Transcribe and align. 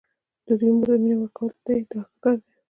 د 0.45 0.47
دوی 0.59 0.71
مور 0.77 0.85
ته 0.89 0.93
دې 0.95 0.99
مینه 1.01 1.15
ورکول 1.19 1.51
دي 1.65 1.77
دا 1.91 2.01
ښه 2.09 2.15
کار 2.23 2.35
دی. 2.43 2.53